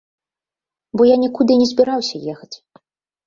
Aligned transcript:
Бо 0.99 1.05
я 1.09 1.17
нікуды 1.25 1.51
і 1.55 1.59
не 1.63 1.67
збіраўся 1.71 2.15
ехаць. 2.33 2.53